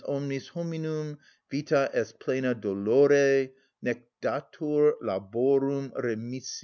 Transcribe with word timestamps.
(Omnis 0.07 0.47
hominum 0.47 1.19
vita 1.51 1.87
est 1.93 2.17
plena 2.19 2.55
dolore, 2.55 3.51
_Nec 3.83 4.01
datur 4.19 4.95
laborum 4.99 5.91
remissio. 5.95 6.59